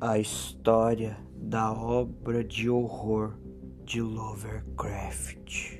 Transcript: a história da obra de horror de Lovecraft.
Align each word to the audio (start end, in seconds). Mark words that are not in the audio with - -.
a 0.00 0.18
história 0.18 1.18
da 1.36 1.70
obra 1.72 2.42
de 2.42 2.70
horror 2.70 3.38
de 3.84 4.00
Lovecraft. 4.00 5.79